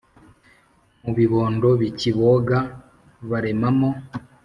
Mu 1.03 1.11
bibondo 1.17 1.69
bikiboga 1.81 2.57
baremamo 3.29 3.89